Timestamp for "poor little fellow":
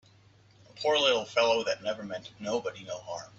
0.81-1.63